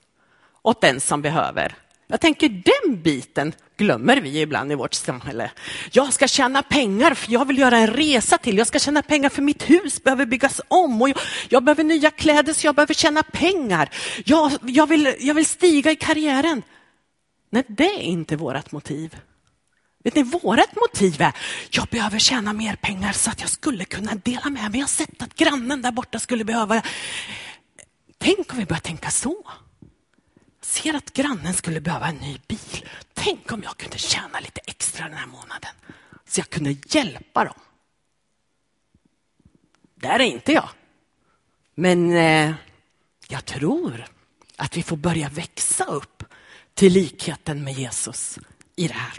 [0.62, 1.74] åt den som behöver.
[2.06, 5.50] Jag tänker den biten glömmer vi ibland i vårt samhälle.
[5.92, 8.58] Jag ska tjäna pengar för jag vill göra en resa till.
[8.58, 12.10] Jag ska tjäna pengar för mitt hus behöver byggas om och jag, jag behöver nya
[12.10, 13.90] kläder så jag behöver tjäna pengar.
[14.24, 16.62] Jag, jag, vill, jag vill stiga i karriären.
[17.50, 19.20] Nej, det är inte vårt motiv.
[20.04, 21.32] Vet ni, vårt motiv är,
[21.70, 24.80] jag behöver tjäna mer pengar så att jag skulle kunna dela med mig.
[24.80, 26.82] Jag har sett att grannen där borta skulle behöva.
[28.18, 29.50] Tänk om vi börjar tänka så.
[30.60, 32.88] Ser att grannen skulle behöva en ny bil.
[33.14, 35.74] Tänk om jag kunde tjäna lite extra den här månaden
[36.28, 37.60] så jag kunde hjälpa dem.
[39.94, 40.68] Där är inte jag.
[41.74, 42.54] Men eh,
[43.28, 44.04] jag tror
[44.56, 46.24] att vi får börja växa upp
[46.76, 48.38] till likheten med Jesus
[48.76, 49.14] i det här.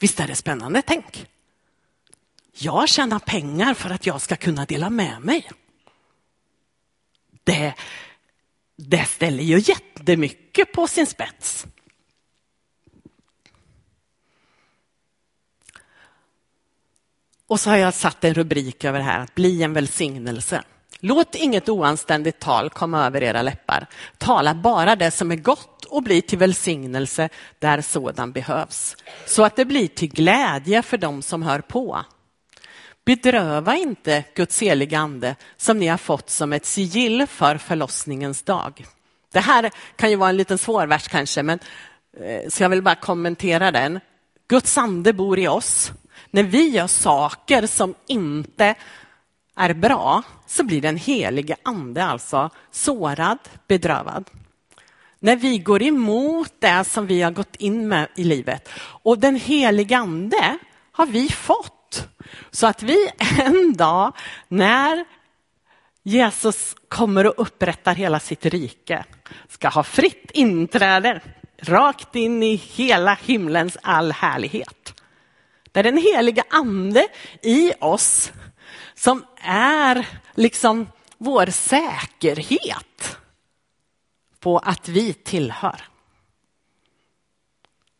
[0.00, 0.82] Visst är det spännande?
[0.86, 1.26] Tänk.
[2.52, 5.50] Jag tjänar pengar för att jag ska kunna dela med mig.
[7.44, 7.74] Det,
[8.76, 11.66] det ställer ju jättemycket på sin spets.
[17.46, 20.62] Och så har jag satt en rubrik över det här, att bli en välsignelse.
[21.00, 23.86] Låt inget oanständigt tal komma över era läppar.
[24.18, 27.28] Tala bara det som är gott och bli till välsignelse
[27.58, 28.96] där sådan behövs.
[29.26, 32.04] Så att det blir till glädje för dem som hör på.
[33.04, 38.86] Bedröva inte Guds heliga ande som ni har fått som ett sigill för förlossningens dag.
[39.32, 41.58] Det här kan ju vara en liten svår vers kanske, men,
[42.20, 44.00] eh, så jag vill bara kommentera den.
[44.48, 45.92] Guds ande bor i oss.
[46.30, 48.74] När vi gör saker som inte
[49.56, 53.38] är bra så blir den helige ande alltså sårad,
[53.68, 54.30] bedrövad.
[55.24, 58.68] När vi går emot det som vi har gått in med i livet.
[58.78, 60.58] Och den helige ande
[60.92, 62.08] har vi fått.
[62.50, 64.12] Så att vi en dag
[64.48, 65.04] när
[66.02, 69.04] Jesus kommer och upprättar hela sitt rike
[69.48, 71.20] ska ha fritt inträde
[71.62, 75.02] rakt in i hela himlens all härlighet.
[75.72, 77.08] Det är den heliga ande
[77.42, 78.32] i oss
[78.94, 80.86] som är liksom
[81.18, 83.18] vår säkerhet
[84.44, 85.82] på att vi tillhör.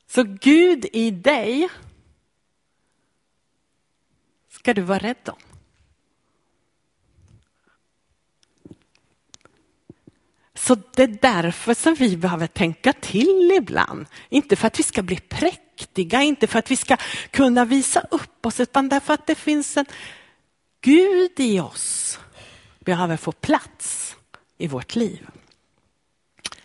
[0.07, 1.69] Så Gud i dig
[4.49, 5.39] ska du vara rädd om.
[10.55, 14.07] Så det är därför som vi behöver tänka till ibland.
[14.29, 16.97] Inte för att vi ska bli präktiga, inte för att vi ska
[17.31, 19.87] kunna visa upp oss, utan därför att det finns en
[20.81, 22.19] Gud i oss
[22.81, 24.17] behöver få plats
[24.59, 25.29] i vårt liv.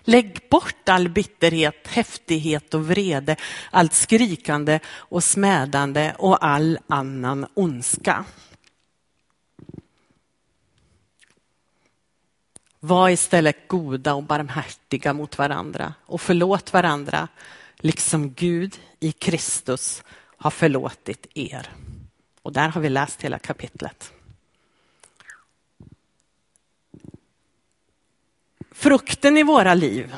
[0.01, 3.35] Lägg bort all bitterhet, häftighet och vrede,
[3.71, 8.25] allt skrikande och smädande och all annan ondska.
[12.79, 17.27] Var istället goda och barmhärtiga mot varandra och förlåt varandra,
[17.77, 20.03] liksom Gud i Kristus
[20.37, 21.69] har förlåtit er.
[22.41, 24.13] Och där har vi läst hela kapitlet.
[28.79, 30.15] Frukten i våra liv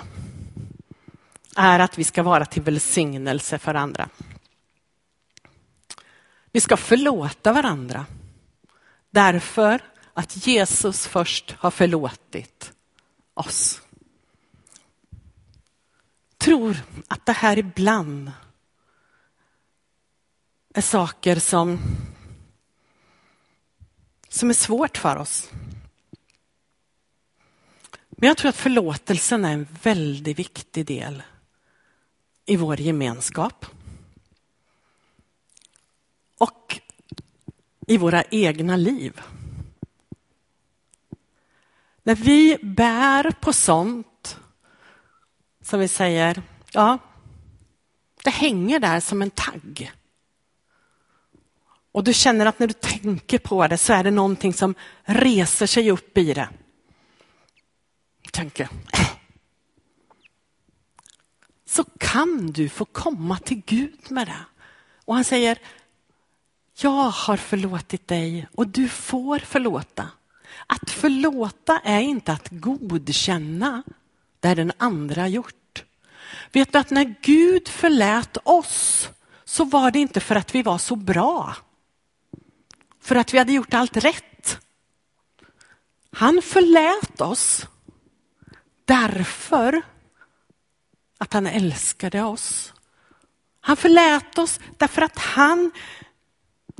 [1.55, 4.09] är att vi ska vara till välsignelse för andra.
[6.51, 8.05] Vi ska förlåta varandra
[9.09, 9.81] därför
[10.13, 12.73] att Jesus först har förlåtit
[13.33, 13.81] oss.
[16.37, 18.31] Tror att det här ibland
[20.73, 21.79] är saker som,
[24.29, 25.49] som är svårt för oss.
[28.21, 31.23] Men jag tror att förlåtelsen är en väldigt viktig del
[32.45, 33.65] i vår gemenskap.
[36.37, 36.79] Och
[37.87, 39.21] i våra egna liv.
[42.03, 44.37] När vi bär på sånt
[45.61, 46.97] som vi säger, ja,
[48.23, 49.91] det hänger där som en tagg.
[51.91, 55.65] Och du känner att när du tänker på det så är det någonting som reser
[55.65, 56.49] sig upp i det.
[58.31, 58.69] Tänker,
[61.65, 64.45] så kan du få komma till Gud med det.
[65.05, 65.57] Och han säger,
[66.75, 70.09] jag har förlåtit dig och du får förlåta.
[70.67, 73.83] Att förlåta är inte att godkänna
[74.39, 75.83] det den andra gjort.
[76.51, 79.09] Vet du att när Gud förlät oss
[79.45, 81.55] så var det inte för att vi var så bra.
[83.01, 84.59] För att vi hade gjort allt rätt.
[86.11, 87.67] Han förlät oss
[88.91, 89.81] därför
[91.17, 92.73] att han älskade oss.
[93.61, 95.71] Han förlät oss därför att han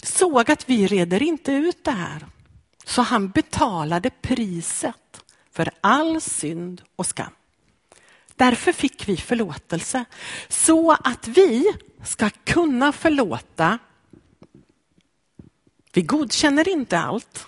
[0.04, 2.28] såg att vi reder inte ut det här.
[2.86, 7.34] Så han betalade priset för all synd och skam.
[8.36, 10.06] Därför fick vi förlåtelse.
[10.48, 11.66] Så att vi
[12.04, 13.80] ska kunna förlåta.
[15.94, 17.48] Vi godkänner inte allt.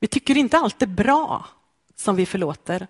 [0.00, 1.46] Vi tycker inte allt är bra
[1.96, 2.86] som vi förlåter.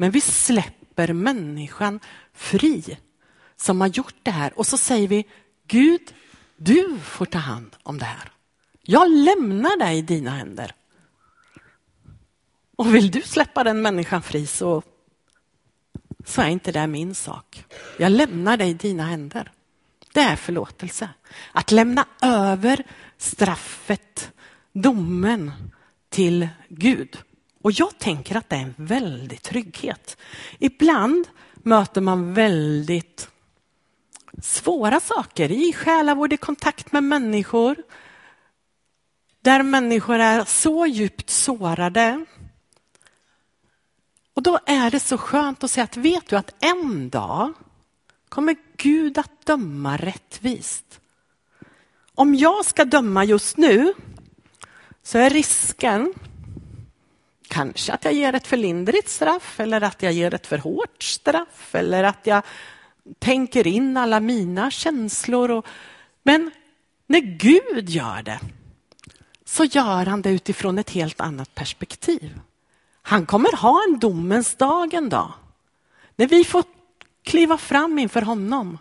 [0.00, 2.00] Men vi släpper människan
[2.32, 2.98] fri
[3.56, 4.58] som har gjort det här.
[4.58, 5.26] Och så säger vi,
[5.66, 6.14] Gud,
[6.56, 8.32] du får ta hand om det här.
[8.82, 10.74] Jag lämnar dig i dina händer.
[12.76, 14.82] Och vill du släppa den människan fri så,
[16.24, 17.64] så är inte det min sak.
[17.98, 19.52] Jag lämnar dig i dina händer.
[20.12, 21.08] Det är förlåtelse.
[21.52, 22.84] Att lämna över
[23.18, 24.32] straffet,
[24.72, 25.52] domen
[26.08, 27.18] till Gud.
[27.62, 30.16] Och jag tänker att det är en väldig trygghet.
[30.58, 33.28] Ibland möter man väldigt
[34.42, 37.76] svåra saker i själavård, i kontakt med människor.
[39.40, 42.26] Där människor är så djupt sårade
[44.34, 47.52] och då är det så skönt att säga att vet du att en dag
[48.28, 51.00] kommer Gud att döma rättvist.
[52.14, 53.94] Om jag ska döma just nu
[55.02, 56.14] så är risken
[57.50, 61.02] kanske att jag ger ett för lindrigt straff eller att jag ger ett för hårt
[61.02, 62.42] straff eller att jag
[63.18, 65.50] tänker in alla mina känslor.
[65.50, 65.66] Och...
[66.22, 66.50] Men
[67.06, 68.40] när Gud gör det
[69.44, 72.40] så gör han det utifrån ett helt annat perspektiv.
[73.02, 75.32] Han kommer ha en domens dag en dag.
[76.16, 76.64] När vi får
[77.22, 78.78] kliva fram inför honom.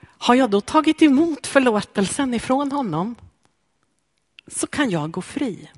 [0.00, 3.16] Har jag då tagit emot förlåtelsen ifrån honom
[4.46, 5.70] så kan jag gå fri.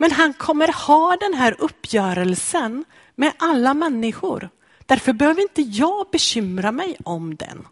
[0.00, 2.84] Men han kommer ha den här uppgörelsen
[3.14, 4.50] med alla människor.
[4.86, 7.66] Därför behöver inte jag bekymra mig om den.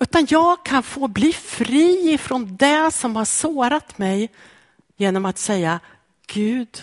[0.00, 4.32] Utan jag kan få bli fri ifrån det som har sårat mig
[4.96, 5.80] genom att säga
[6.26, 6.82] Gud,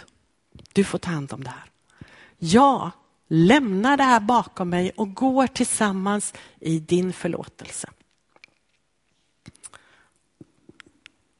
[0.74, 1.70] du får ta hand om det här.
[2.38, 2.92] Jag
[3.28, 7.89] lämnar det här bakom mig och går tillsammans i din förlåtelse.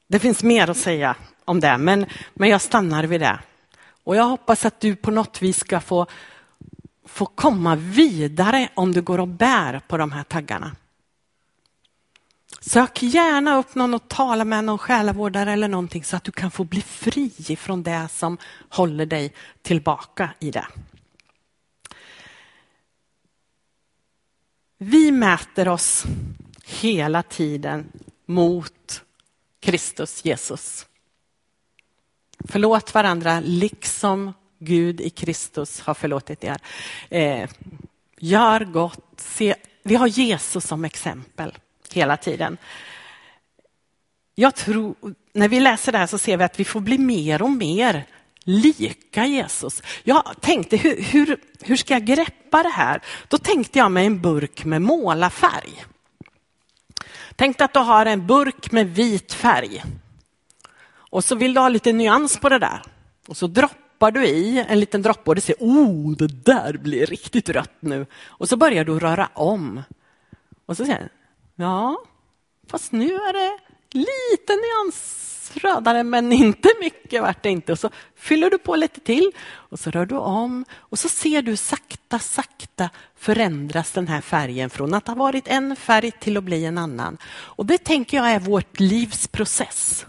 [0.06, 1.16] Det finns mer att säga
[1.52, 3.38] om det, men, men jag stannar vid det.
[4.04, 6.06] Och jag hoppas att du på något vis ska få,
[7.06, 10.76] få komma vidare om du går och bär på de här taggarna.
[12.60, 16.50] Sök gärna upp någon och tala med någon själavårdare eller någonting så att du kan
[16.50, 18.38] få bli fri från det som
[18.68, 20.66] håller dig tillbaka i det.
[24.78, 26.04] Vi mäter oss
[26.64, 27.92] hela tiden
[28.26, 29.02] mot
[29.60, 30.86] Kristus Jesus.
[32.48, 36.58] Förlåt varandra liksom Gud i Kristus har förlåtit er.
[37.10, 37.50] Eh,
[38.18, 39.14] gör gott.
[39.16, 41.58] Se, vi har Jesus som exempel
[41.92, 42.56] hela tiden.
[44.34, 44.94] Jag tror,
[45.32, 48.06] när vi läser det här så ser vi att vi får bli mer och mer
[48.44, 49.82] lika Jesus.
[50.04, 53.02] Jag tänkte, hur, hur, hur ska jag greppa det här?
[53.28, 55.84] Då tänkte jag mig en burk med målarfärg.
[57.36, 59.82] Tänk att du har en burk med vit färg.
[61.12, 62.82] Och så vill du ha lite nyans på det där.
[63.28, 67.06] Och så droppar du i en liten droppe och du ser, oh, det där blir
[67.06, 68.06] riktigt rött nu.
[68.26, 69.82] Och så börjar du röra om.
[70.66, 71.08] Och så säger du,
[71.64, 71.96] ja,
[72.68, 73.58] fast nu är det
[73.98, 77.72] lite nyans rödare men inte mycket vart det inte.
[77.72, 81.42] Och så fyller du på lite till och så rör du om och så ser
[81.42, 86.44] du sakta, sakta förändras den här färgen från att ha varit en färg till att
[86.44, 87.18] bli en annan.
[87.24, 90.06] Och det tänker jag är vårt livs process.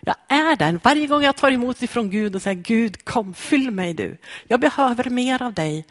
[0.00, 0.80] Jag är den.
[0.82, 4.16] Varje gång jag tar emot ifrån Gud och säger Gud kom, fyll mig du.
[4.48, 5.86] Jag behöver mer av dig.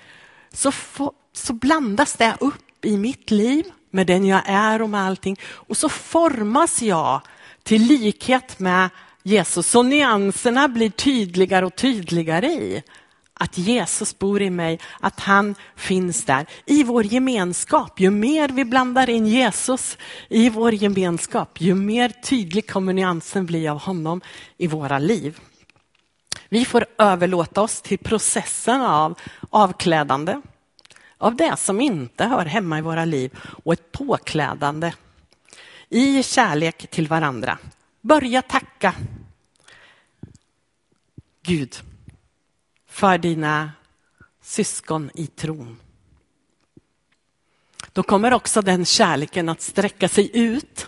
[0.54, 5.02] Så, få, så blandas det upp i mitt liv med den jag är och med
[5.02, 5.38] allting.
[5.44, 7.22] Och så formas jag
[7.64, 8.90] till likhet med
[9.24, 9.68] Jesus.
[9.68, 12.84] Så nyanserna blir tydligare och tydligare i
[13.42, 18.00] att Jesus bor i mig, att han finns där i vår gemenskap.
[18.00, 19.98] Ju mer vi blandar in Jesus
[20.30, 24.22] i vår gemenskap, ju mer tydlig kommer nyansen bli av honom
[24.58, 25.40] i våra liv.
[26.50, 29.20] Vi får överlåta oss till processen av
[29.50, 30.42] avklädande,
[31.18, 33.32] av det som inte hör hemma i våra liv
[33.64, 34.94] och ett påklädande
[35.90, 37.58] i kärlek till varandra.
[38.02, 38.94] Börja tacka
[41.44, 41.76] Gud
[43.00, 43.72] för dina
[44.42, 45.78] syskon i tron.
[47.94, 50.86] Då kommer också den kärleken att sträcka sig ut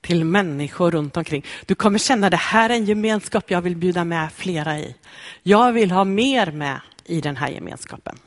[0.00, 1.46] till människor runt omkring.
[1.66, 4.96] Du kommer känna det här är en gemenskap jag vill bjuda med flera i.
[5.42, 8.18] Jag vill ha mer med i den här gemenskapen.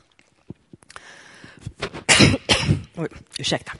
[2.94, 3.08] Oj,
[3.38, 3.72] ursäkta.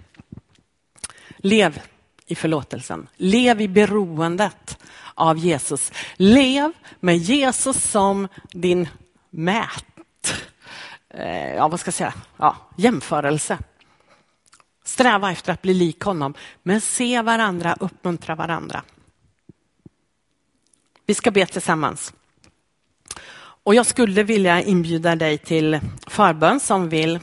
[1.37, 1.81] Lev
[2.27, 3.09] i förlåtelsen.
[3.17, 4.79] Lev i beroendet
[5.15, 5.93] av Jesus.
[6.17, 8.89] Lev med Jesus som din
[9.37, 10.45] mät,
[11.09, 13.59] eh, ja vad ska jag säga, ja, jämförelse.
[14.85, 18.83] Sträva efter att bli lik honom, men se varandra, uppmuntra varandra.
[21.07, 22.13] Vi ska be tillsammans.
[23.39, 27.21] Och jag skulle vilja inbjuda dig till förbön som vill,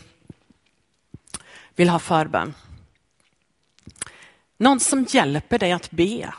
[1.76, 2.54] vill ha förbön.
[4.58, 6.34] Någon som hjälper dig att be.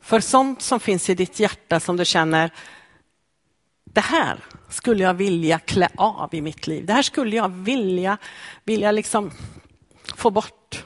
[0.00, 2.50] För sånt som finns i ditt hjärta som du känner,
[3.92, 4.38] det här
[4.68, 6.86] skulle jag vilja klä av i mitt liv.
[6.86, 8.18] Det här skulle jag vilja,
[8.64, 9.30] vilja liksom
[10.14, 10.84] få bort.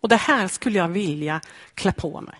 [0.00, 1.40] Och det här skulle jag vilja
[1.74, 2.34] klä på mig.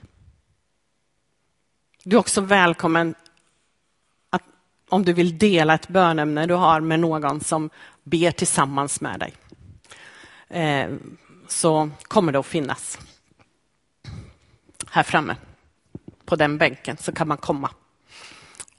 [2.04, 3.14] Du är också välkommen
[4.30, 4.42] att,
[4.88, 7.70] om du vill dela ett bönämne du har med någon som
[8.02, 9.34] ber tillsammans med dig.
[10.48, 10.90] Eh,
[11.48, 12.98] så kommer det att finnas.
[14.90, 15.36] Här framme
[16.24, 17.70] på den bänken så kan man komma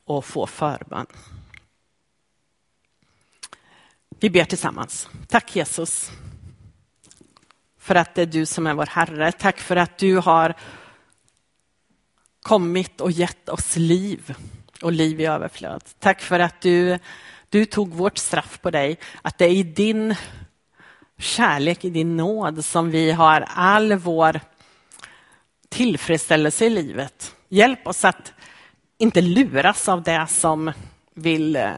[0.08, 1.06] och få förbön.
[4.20, 5.10] Vi ber tillsammans.
[5.28, 6.12] Tack Jesus
[7.80, 9.32] för att det är du som är vår Herre.
[9.32, 10.54] Tack för att du har
[12.42, 14.36] kommit och gett oss liv
[14.82, 15.84] och liv i överflöd.
[16.00, 17.00] Tack för att du,
[17.50, 20.16] du tog vårt straff på dig, att det är i din
[21.18, 24.40] kärlek, i din nåd som vi har all vår
[25.70, 27.36] tillfredsställelse i livet.
[27.50, 28.34] Hjälp oss att
[28.98, 30.72] inte luras av det som
[31.14, 31.72] vill, eh,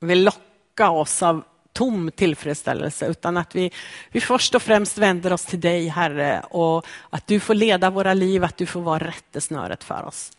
[0.00, 3.70] vill locka oss av tom tillfredsställelse, utan att vi,
[4.10, 8.14] vi först och främst vänder oss till dig, Herre, och att du får leda våra
[8.14, 10.32] liv, att du får vara rättesnöret för oss.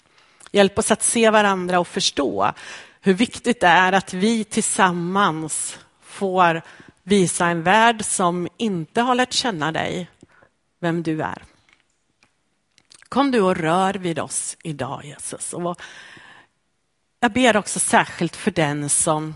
[0.52, 2.52] Hjälp oss att se varandra och förstå
[3.02, 6.62] hur viktigt det är att vi tillsammans får
[7.04, 10.10] visa en värld som inte har lärt känna dig
[10.80, 11.44] vem du är.
[13.14, 15.54] Kom du och rör vid oss idag Jesus.
[15.54, 15.82] Och
[17.20, 19.36] jag ber också särskilt för den som,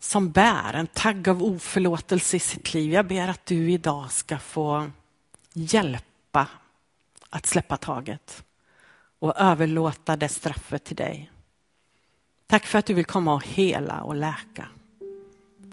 [0.00, 2.92] som bär en tagg av oförlåtelse i sitt liv.
[2.92, 4.90] Jag ber att du idag ska få
[5.52, 6.48] hjälpa
[7.30, 8.44] att släppa taget
[9.18, 11.30] och överlåta det straffet till dig.
[12.46, 14.68] Tack för att du vill komma och hela och läka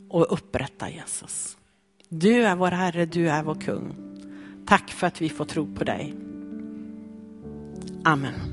[0.09, 1.57] och upprätta Jesus.
[2.09, 3.95] Du är vår Herre, du är vår kung.
[4.67, 6.32] Tack för att vi får tro på dig.
[8.06, 8.53] Amen.